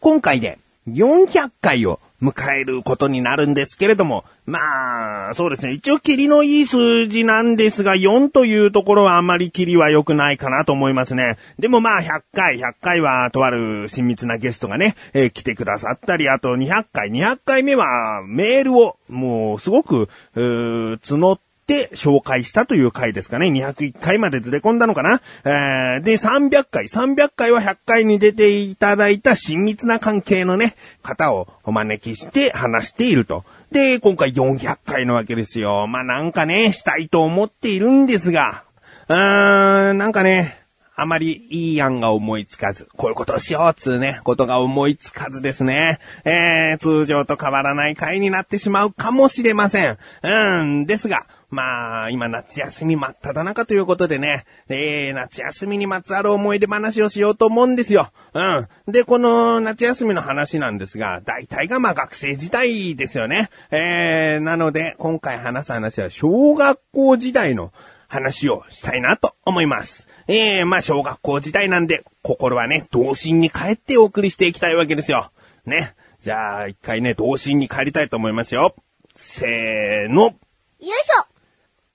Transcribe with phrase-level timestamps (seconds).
[0.00, 0.58] 今回で
[0.88, 5.72] 400回を迎えることになるんですけれども、まあ、そうですね。
[5.72, 11.36] 一応、霧のいい数字なんですが、4というところはあまり霧は良くないかなと思いますね。
[11.58, 23.46] でもまあ、100回、100回はとある親密なゲストがね、えー、来てくださったり、あと200回、200回目はメールを、もう、すごく、う募って、て紹介したという回ですかね。
[23.46, 25.22] 201回までずれ込んだのかな。
[25.44, 30.74] えー、で、300回、300回は100回に出ていただいた親密な関係のね、
[31.04, 33.44] 方をお招きして話していると。
[33.70, 35.86] で、今回400回のわけですよ。
[35.86, 38.64] まあ、なんかね、したいと思っているんですが、
[39.08, 40.58] うーん、なんかね、
[40.96, 46.00] あまりいい案が思いつかず、こういうことをしようっつうね、ことが思いつかずですね。
[46.24, 49.98] えー、通常と変わらない回になってしまうかもしれません。
[50.24, 58.12] うん、ですが、まあ、今夏休み真っ只中ということでね、えー、夏休みにまつわる思い出話をしようと思うんですよ。
[58.34, 58.68] うん。
[58.92, 63.50] で、この夏休みの話なんですが、大体がまあ学生時代ですよね。
[63.72, 67.72] えー、なので、今回話す話は小学校時代の
[68.06, 70.06] 話をしたいなと思います。
[70.28, 75.32] えー、まあ小学校時代なんで、心はね、童心に帰ってお送りしていきたいわけですよ。
[75.66, 75.94] ね。
[76.22, 78.76] じゃあ、一回ね、童心に帰りたいと思いますよ。
[79.16, 80.22] せーの。
[80.24, 80.34] よ
[80.80, 81.29] いしょ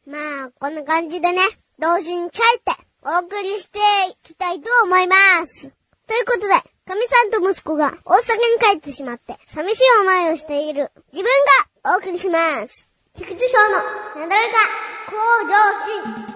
[0.08, 1.42] まあ、こんな感じでね、
[1.80, 3.80] 同時に書いてお送りして
[4.12, 5.72] いきたいと思います。
[6.08, 6.54] ということで、
[6.88, 8.22] 神さんと息子が大阪に
[8.60, 11.32] 帰ってしまって寂しい思いをしている自分
[11.84, 12.88] がお送りします。
[13.18, 14.58] 菊池賞のなだらか
[15.10, 15.16] 向
[15.48, 16.35] 上心。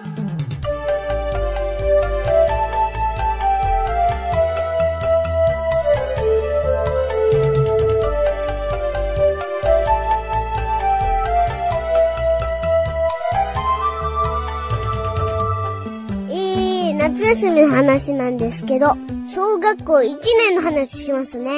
[17.30, 18.96] 休みの話なんですけど、
[19.32, 20.16] 小学校1
[20.48, 21.52] 年の話しますね。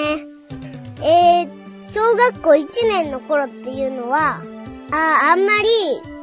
[1.00, 1.48] えー、
[1.94, 4.42] 小学校1年の頃っていうのは、
[4.90, 5.68] ああんまり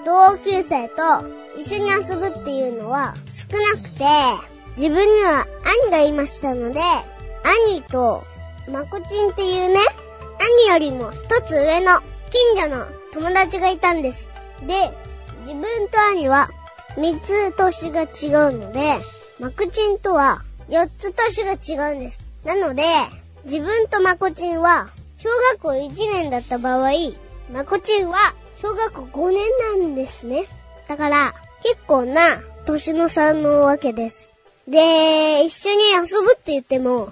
[0.06, 1.02] 同級生と
[1.58, 3.16] 一緒に遊ぶっていうのは
[3.52, 4.06] 少なくて、
[4.78, 5.48] 自分には
[5.84, 6.80] 兄がいましたので、
[7.66, 8.24] 兄と
[8.72, 9.80] まこちんっていうね、
[10.68, 14.28] 兄よりも一つ上の近所の友達がいたんです。
[14.68, 14.92] で、
[15.40, 16.50] 自分と兄は
[16.96, 19.00] 三つ年が違うので、
[19.40, 22.20] マクチンとは4つ年が違うんです。
[22.44, 22.84] なので、
[23.46, 26.92] 自分とマコチンは小学校1年だった場合、
[27.54, 30.46] マコチンは小学校5年なんですね。
[30.88, 31.34] だから、
[31.64, 34.30] 結構な年の差のわけです。
[34.68, 37.10] で、一緒に遊ぶって言っても、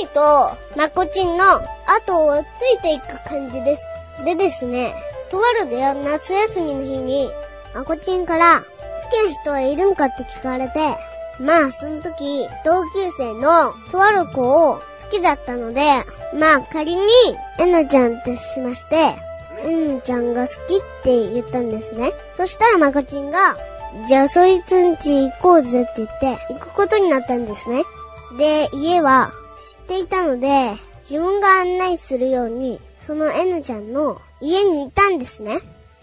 [0.00, 3.84] 兄とマコチンの後をついていく感じです。
[4.24, 4.94] でですね、
[5.28, 7.30] とあるで夏休みの日に、
[7.74, 10.96] マコチンから好きな人はいるんかって聞かれて、
[11.40, 16.04] まあ、その時、同級生のとある子を好きだったので、
[16.38, 17.02] まあ仮に、
[17.58, 19.14] えなちゃんとしまして、
[19.64, 22.12] えなちゃんが好きって言ったんですね。
[22.36, 23.56] そしたらまこちんが、
[24.08, 27.84] じゃあそいつんち行こうぜって言って、行くことになったんですね。
[28.36, 29.32] で、家は
[29.78, 30.72] 知っていたので、
[31.08, 35.60] 自分が案内するように、その N ちゃんの家にいたんですね。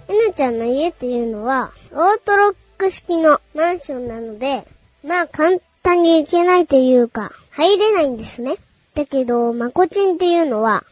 [0.07, 4.65] N ちゃんの家っていうのは、オートロック式のマンションなので、
[5.03, 8.57] まあ簡単に行けないというか、入れないんですね。
[8.93, 10.83] だけど、まこちんっていうのは、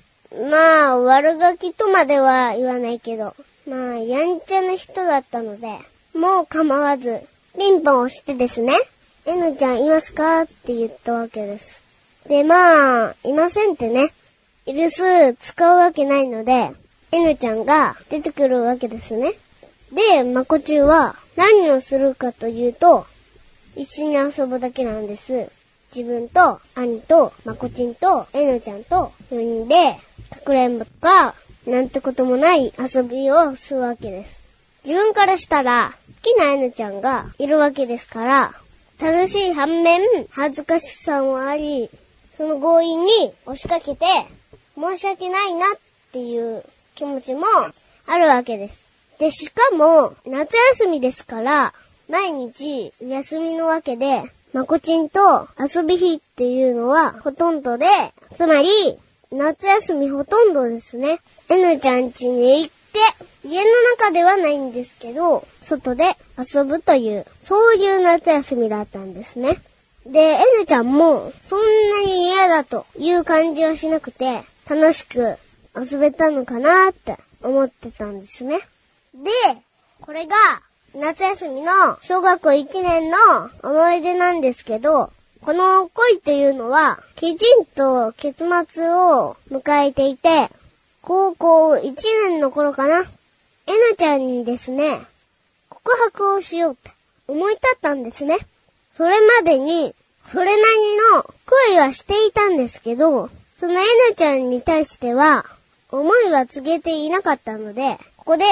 [0.50, 3.36] まあ悪ガキとまでは言わないけど、
[3.68, 5.80] まあやんちゃな人だったので、
[6.14, 7.22] もう構わず、
[7.58, 8.78] ピンポン押してですね、
[9.26, 10.42] N ちゃんいますか？
[10.44, 11.82] って言ったわけです。
[12.28, 14.12] で、まあ、いませんってね、
[14.66, 16.72] イルス使うわけないので、
[17.12, 19.34] N ちゃんが出てくるわけですね。
[19.92, 23.06] で、まこちんは何をするかというと、
[23.80, 25.50] 一緒に遊ぶだけなんです。
[25.96, 29.94] 自分と、兄と、まこちんと、えのちゃんと、4人で、
[30.30, 31.34] かくれんぼとか、
[31.66, 34.42] なんてこともない遊びをするわけです。
[34.84, 38.54] 自分からしたら、好きなえのちゃんがいるわけですから、
[39.00, 41.90] 楽しい反面、恥ずかしさもあり、
[42.36, 44.06] その強引に押しかけて、
[44.78, 45.70] 申し訳ないなっ
[46.12, 46.66] ていう
[46.96, 47.46] 気持ちも
[48.08, 48.78] あるわけです。
[49.20, 51.74] で、しかも、夏休みですから、
[52.10, 57.86] 毎日休みのわけで、まこちんと遊び日っていうのはほとんどで、
[58.36, 58.98] つまり、
[59.32, 61.20] 夏休みほとんどですね。
[61.50, 69.60] N ちゃん家に行って、家の中ではないんですけど、外で遊ぶという、そういう夏休みだったんですね。
[70.08, 75.38] で、N ちゃんも、そんなに嫌だという感じはしなくて、楽しく
[75.80, 78.62] 遊べたのかなって思ってたんですね。
[79.14, 79.30] で、
[80.02, 80.36] これが、
[80.96, 81.72] 夏休みの
[82.02, 83.18] 小学校1年の
[83.62, 90.50] 思い出なんですけど、この恋っていうのは、きちんと結末を迎えていて、
[91.04, 91.94] 高校1
[92.30, 93.06] 年の頃かな。
[93.68, 95.00] えなちゃんにですね、
[95.70, 96.92] 告白をしようって
[97.28, 98.38] 思い立ったんですね。
[98.98, 99.94] それまでに、
[100.32, 101.34] それなりの
[101.70, 105.46] 恋はしていたんですけど、そのえなちゃんに対しては、
[105.92, 108.44] 思いは告げていなかったので、ここで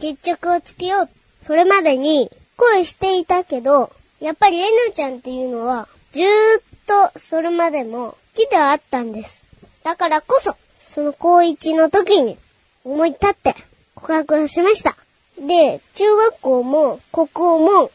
[0.00, 1.17] 決着をつけようって。
[1.48, 3.90] それまでに恋していたけど、
[4.20, 9.46] やっぱりえなちゃんっていうのは、ずーっとそれまでも好きではあったんです。
[9.82, 12.36] だからこそ、その高一の時に
[12.84, 13.54] 思い立って
[13.94, 14.94] 告白をしました。
[15.38, 17.90] で、中学校も国校も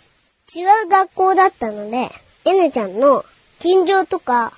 [0.51, 2.09] 違う学校だったので、
[2.45, 3.23] えなちゃんの
[3.59, 4.51] 近所とか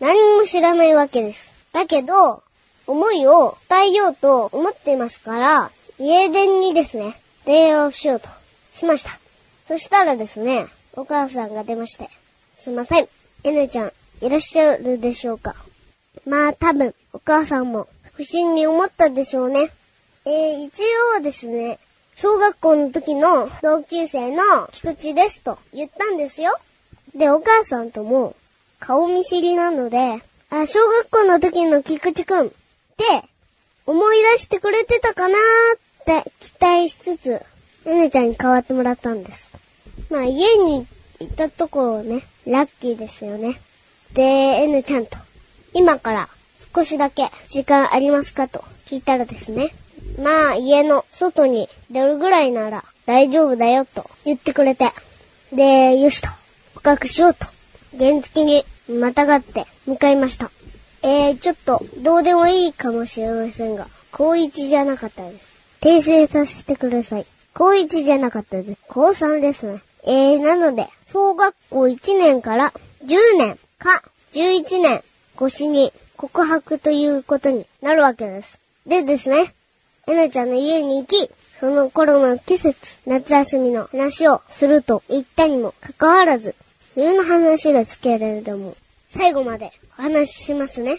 [0.00, 1.52] 何も知らないわけです。
[1.74, 2.42] だけど、
[2.86, 8.37] 思いを伝えようと思っていますから、家電にですね、電話をしようと
[8.78, 9.18] しました。
[9.66, 12.08] そしたらですね、お母さんが出まして、
[12.56, 13.08] すいません、
[13.44, 13.92] えなちゃん、
[14.22, 15.54] いらっしゃるでしょうか？
[16.26, 19.70] まあ多分、お母さんも不審に思ったでしょうね。
[20.24, 20.82] えー、一
[21.16, 21.78] 応ですね、
[22.16, 26.58] 小学校の時の同級生の菊池ですと言ったんですよ。
[27.14, 28.34] で、お母さんとも
[28.80, 32.54] 顔見知りなので、あ、小学校の時の菊池くんって
[33.86, 37.40] 思い出してくれてたかなーって期待しつつ、
[37.88, 39.50] えねちゃんに代わってもらったんです。
[40.10, 40.86] まあ家に
[41.20, 43.58] いたところね、ラッキーですよね。
[44.12, 45.16] で、えねちゃんと、
[45.72, 46.28] 今から
[46.74, 49.70] 少しだけ時間ありますかと聞いたらですね、
[50.22, 54.92] まあ家の外に出るぐらいなら大丈夫だよと言ってくれて、
[55.54, 56.28] で、よしと、
[56.74, 57.46] 告白しようと、
[57.98, 60.50] 原付にまたがって向かいました。
[61.02, 65.52] えー、ちょっとどうでもいいかもしれませんが、高1じゃなかったです。
[65.80, 67.26] 訂正させてください。
[67.58, 68.78] 高1じゃなかったです。
[68.86, 69.82] 高3ですね。
[70.04, 72.72] えー、なので、小学校1年から
[73.04, 74.00] 10年か
[74.32, 75.02] 11年
[75.34, 78.60] 越しに告白ということになるわけです。
[78.86, 79.52] でですね、
[80.06, 86.54] えなちゃんの家に行き、その頃の季節、夏休みの話をすると言ったにもかかわらず、
[86.94, 88.76] 冬の話ですけれども、
[89.08, 90.98] 最後までお話ししますね。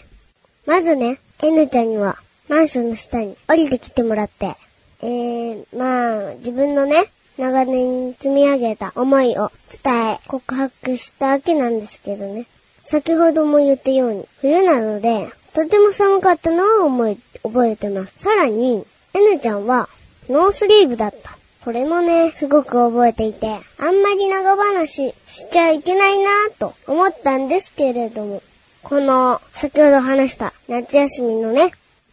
[0.66, 2.18] まずね、えなちゃんには
[2.50, 4.56] マンションの下に降りてきてもらって、
[5.02, 9.50] えー、まあ、自分のね、長年積み上げた思いを
[9.82, 12.46] 伝え、告白したわけなんですけどね。
[12.84, 18.14] 先ほども言ったように、冬なので、とても寒かったのを思い、覚えてます。
[18.18, 19.88] さらに、えなちゃんは、
[20.28, 21.36] ノースリーブだった。
[21.64, 23.48] これもね、すごく覚えていて、
[23.78, 28.42] あんまり長話しちゃいけないなぁと思ったんですけれども、
[28.82, 31.72] この、先ほど話した夏休みのね、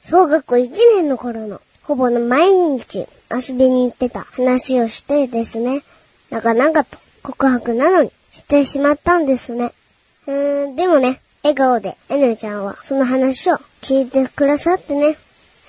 [0.10, 5.84] 小学校1年の頃の、ほぼ毎日遊びに行ってた話をしてですね、
[6.30, 9.72] なかなかと告白なのにしてしまったんですね。
[10.28, 15.16] うーん、でもね、笑顔でエネちゃんはその話を聞いてくださってね、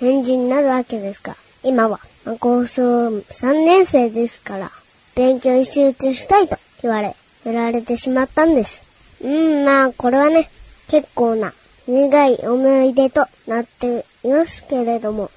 [0.00, 4.72] 返事になるわけですが、今は、高校3年生ですから、
[5.14, 8.82] 勉強に集中したいと言われ、やられてしまったんです。
[9.22, 10.50] うん、まあ、これはね、
[10.88, 11.54] 結構な
[11.86, 15.30] 苦い思い出となっていますけれども、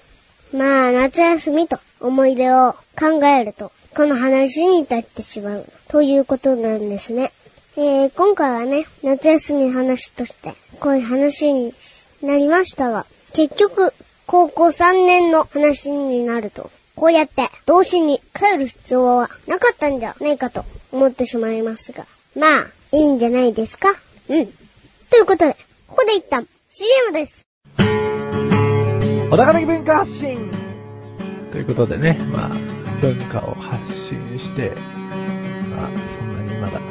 [0.54, 7.32] まあ、夏休みと思い出を考えると、この話に至ってしまうということなんですね。
[7.78, 11.74] えー、今回はね、夏休みの話として、こういう話に
[12.22, 13.94] なりましたが、結局、
[14.28, 22.06] 高校3年の話になると、こうやって、動詞に帰る必要はなかったんじゃないかと思ってしまいますが、
[22.36, 23.90] まあ、いいんじゃないですか？
[24.30, 24.48] うん。
[25.10, 25.56] ということで、
[25.88, 27.46] ここで一旦 CM です。
[29.32, 30.52] 小高的文化発信
[31.54, 32.50] ということでね、まあ、
[33.00, 34.74] 文化を発信して、
[35.70, 36.82] まあ、そんなにまだ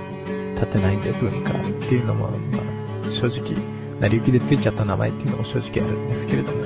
[0.54, 1.54] 立てないんで文化っ
[1.87, 2.61] ていうのも、ま
[3.06, 3.54] あ、正直、
[4.00, 6.64] 成り行きでついちゃった名前っていうのも正直あるんですけれども、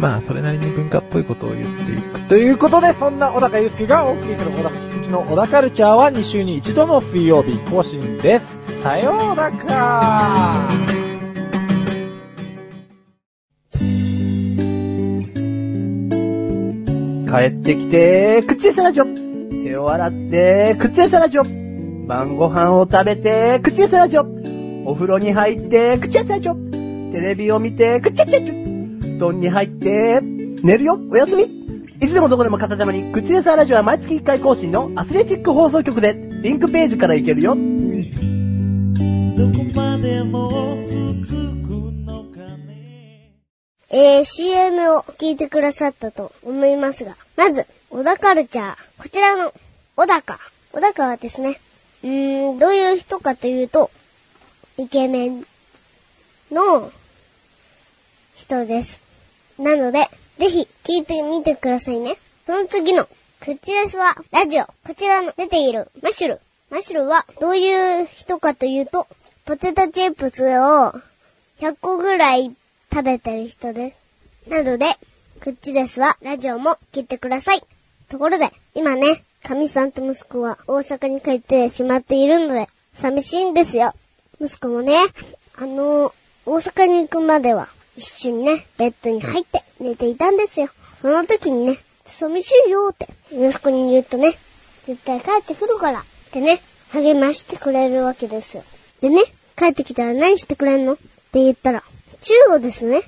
[0.00, 2.28] まあ、それなりに文化っぽいことを言っていく。
[2.28, 8.82] ということで、そんな小高祐介がお送りする小高菊池の小高カルチャーは2週に1度の水曜日更新です。
[8.82, 10.97] さようなら
[17.28, 19.04] 帰ってきて、口エサラジオ。
[19.04, 21.42] 手を洗って、口エサラジオ。
[21.42, 24.24] 晩ご飯を食べて、口エサラジオ。
[24.86, 26.54] お風呂に入って、口エサラジオ。
[26.54, 28.54] テレビを見て、口エサラジオ。
[28.54, 31.42] 布団に入って、寝るよ、おやすみ。
[32.00, 37.54] いつでもどこでも片手間に、口エサラジオは毎月1回更新のアスレチック放送局で、リンクページから行けるよ。
[37.54, 37.60] ど
[39.58, 41.57] こまでも続く
[43.90, 48.76] えー、CM を聞いてくださったと思いますが、まず、小田カルチャー。
[48.98, 49.54] こちらの、
[49.96, 50.38] 小高。
[50.72, 51.58] 小高はですね、
[52.04, 53.90] うーん、どういう人かというと、
[54.76, 55.46] イケメン
[56.50, 56.92] の
[58.36, 59.00] 人です。
[59.58, 62.16] なので、ぜひ聞いてみてくださいね。
[62.46, 63.08] その次の、
[63.40, 64.66] 口レスはラジオ。
[64.86, 66.40] こちらの出ているマッシュル。
[66.68, 69.06] マッシュルはどういう人かというと、
[69.46, 70.92] ポテトチップスを
[71.58, 72.54] 100個ぐらい
[72.90, 73.94] 食べてる人で
[74.46, 74.50] す。
[74.50, 74.96] なので、
[75.40, 77.62] クッチレスはラジオも聞いてください。
[78.08, 83.92] ところで、今ね、神さんと息子は大阪に帰ってしまっているので、寂しいんですよ。
[84.40, 84.96] 息子もね、
[85.56, 86.12] あの、
[86.46, 90.68] 大阪に行くまでは、一緒にね、ベッドに入って寝ていたんですよ。
[91.02, 94.38] その時にね、寂しいよって、息子に言うとね、
[94.86, 96.60] 絶対帰ってくるから、ってね、
[96.92, 98.64] 励ましてくれるわけですよ。
[99.00, 99.24] でね、
[99.56, 100.94] 帰ってきたら何してくれんの？
[100.94, 101.82] って言ったら、
[102.20, 103.02] チューをですね、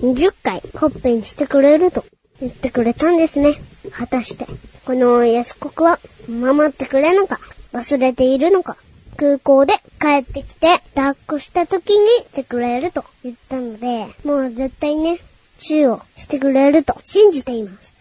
[0.00, 2.04] 20回ほっぺにしてくれると
[2.40, 3.54] 言ってくれたんですね。
[3.90, 4.46] 果たして、
[4.84, 5.98] この安国は
[6.28, 7.38] 守ってくれるのか、
[7.72, 8.76] 忘れているのか、
[9.16, 15.18] 空港で帰ってきて抱っこした時にしてくれると言ったので、もう絶対ね、
[15.58, 17.92] チューをしてくれると信じています。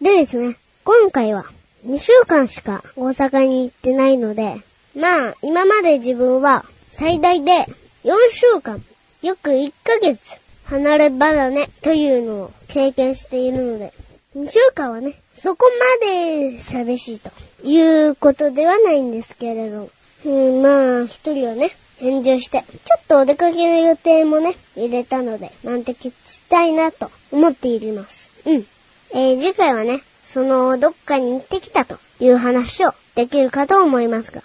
[0.00, 1.46] でですね、今回は
[1.86, 4.56] 2週間しか大阪に行ってないので、
[4.96, 7.66] まあ、今まで自分は最大で
[8.04, 8.82] 4週間、
[9.24, 10.20] よく1ヶ月
[10.64, 13.94] 離れ離れというのを経験しているので、
[14.36, 15.64] 2週間はね、そこ
[16.02, 17.30] まで寂しいと
[17.62, 19.88] いうことではないんですけれど、
[20.26, 28.30] うん、まあ、一人はね、返事をして、ちょっとお出かけの予定もね、入れたので、満喫したいなと思っています。
[28.44, 28.66] うん。
[29.14, 34.42] えー、次回はね、その、どっかに行ってきたという話をできるかと思いますが、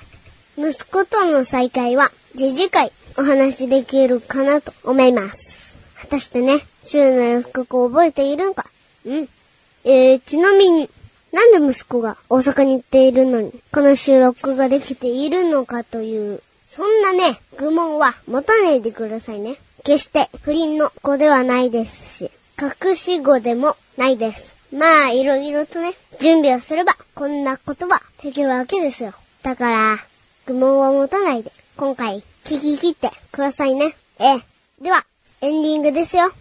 [0.58, 5.76] 息子との再会は、次次回お話できるかなと思います。
[6.00, 8.66] 果たしてね、週の予告を覚えているのか？
[9.06, 9.30] うん。
[9.84, 10.90] えー、ちなみに、
[11.34, 19.58] なんで息子が大阪に行っているのに、この収録ができているのかという、そんなね、愚問は持たないでくださいね。
[19.84, 24.56] 決して不倫の子ではないですし、隠し子でもないです。
[24.74, 29.14] まあ、いろいろとね、準備をすれば、こんなことはできるわけですよ。
[29.44, 29.98] だから、
[30.46, 33.96] 愚問は持たないで、今回、聞き切ってくださいね。
[34.20, 34.42] ええ。
[34.82, 35.06] では、
[35.42, 36.32] エンディングですよ。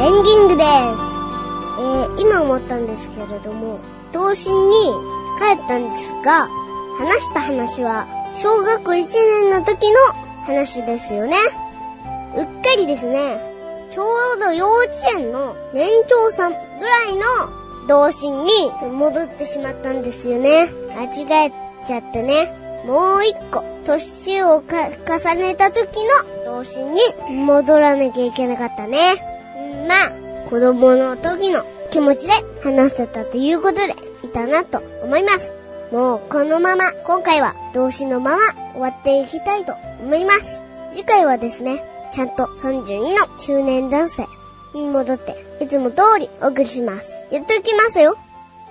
[0.00, 0.68] エンディングです。
[1.80, 3.78] えー、今思ったんですけれども、
[4.12, 4.77] 童心に
[5.78, 6.48] んですが、
[6.98, 8.06] 話した話は、
[8.42, 9.98] 小学1年の時の
[10.44, 11.36] 話ですよね。
[12.36, 13.40] うっかりですね、
[13.90, 14.04] ちょ
[14.36, 17.24] うど幼稚園の年長さんぐらいの
[17.88, 20.68] 童心に戻ってしまったんですよね。
[20.94, 21.52] 間違え
[21.86, 22.54] ちゃってね。
[22.86, 25.98] もう一個、年をか重ねた時
[26.44, 29.14] の童心に戻らなきゃいけなかったね。
[29.88, 30.12] まあ、
[30.48, 32.32] 子供の時の気持ちで
[32.62, 35.57] 話せたということでいたなと思います。
[35.92, 40.62] もうこのまま、今回は動詞のまま終わっていきたいと思います。
[40.92, 44.26] 次回はですね、ちゃんと32の中年男性
[44.74, 47.08] に戻って、いつも通りお送りします。
[47.30, 48.16] 言っておきますよ。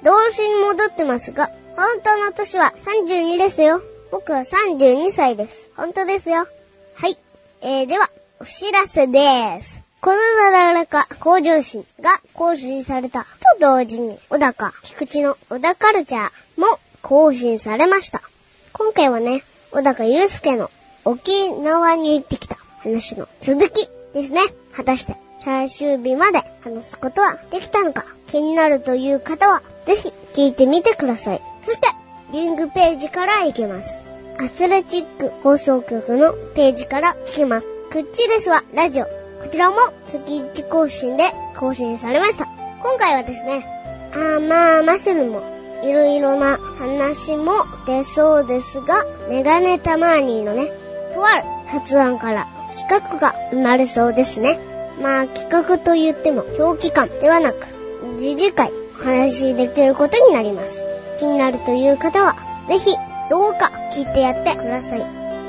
[0.03, 3.81] 動詞に戻ってますが、本当の年は32ですよ。
[4.11, 5.69] 僕は32歳です。
[5.75, 6.47] 本当ですよ。
[6.95, 7.17] はい。
[7.61, 9.81] えー、では、お知らせです。
[10.01, 13.27] このなだらか向上心が更新されたと
[13.59, 18.21] 同時に、小高、菊池の小高カルチャーも更新されました。
[18.73, 20.71] 今回はね、小高祐介の
[21.05, 24.41] 沖縄に行ってきた話の続きですね。
[24.73, 31.41] 果たして最終日まで話すことはできたのか気になるという方は、ぜひ聞いてみてください。
[31.63, 31.87] そして、
[32.31, 33.97] リングページから行けます。
[34.39, 37.67] アスレチック放送局のページから聞けます。
[37.89, 39.05] クッチレスはラジオ。
[39.05, 39.77] こちらも
[40.07, 41.23] 月1更新で
[41.55, 42.45] 更新されました。
[42.83, 43.65] 今回はですね、
[44.13, 45.41] あーまあ、マッシュルも
[45.83, 50.71] いろいろな話も出そうですが、メガネタマーニーのね、
[51.13, 54.59] とある発案から企画が生まれそうですね。
[55.01, 57.65] まあ企画と言っても長期間ではなく、
[58.17, 60.81] 次次回お話しできることになります。
[61.19, 62.35] 気になるという方は、
[62.67, 62.95] ぜひ
[63.29, 65.01] どうか聞いてやってください。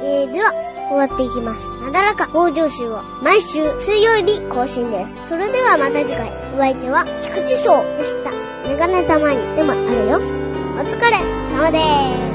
[0.02, 0.52] えー、では、
[0.88, 1.70] 終わっていきます。
[1.82, 5.28] なだらか向上集は毎週水曜日更新です。
[5.28, 8.47] それではまた次回、お相手は菊池翔でした。
[8.78, 10.18] メガネたまにでもあるよ。
[10.18, 11.16] お疲れ
[11.50, 11.78] 様で
[12.22, 12.27] す。